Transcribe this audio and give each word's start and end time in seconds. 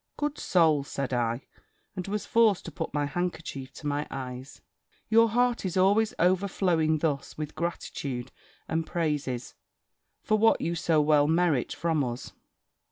"Good 0.17 0.39
soul!" 0.39 0.83
said 0.83 1.13
I, 1.13 1.43
and 1.95 2.07
was 2.07 2.25
forced 2.25 2.65
to 2.65 2.71
put 2.71 2.91
my 2.91 3.05
handkerchief 3.05 3.71
to 3.73 3.85
my 3.85 4.07
eyes: 4.09 4.59
"your 5.09 5.29
heart 5.29 5.63
is 5.63 5.77
always 5.77 6.15
overflowing 6.17 6.97
thus 6.97 7.37
with 7.37 7.53
gratitude 7.53 8.31
and 8.67 8.87
praises, 8.87 9.53
for 10.23 10.39
what 10.39 10.59
you 10.59 10.73
so 10.73 10.99
well 11.01 11.27
merit 11.27 11.73
from 11.73 12.03
us." 12.03 12.33